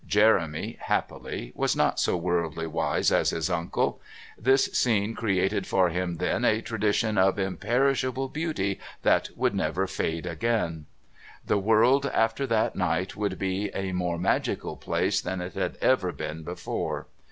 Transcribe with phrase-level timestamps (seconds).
[0.07, 4.01] Jeremy, happily, was not so worldly wise as his uncle.
[4.35, 10.25] This scene created for him then a tradition of imperishable beauty that would never fade
[10.25, 10.87] again.
[11.45, 16.11] The world after that night would be a more magical place than it had ever
[16.11, 17.05] been before.